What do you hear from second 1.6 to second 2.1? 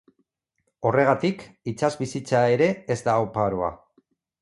itsas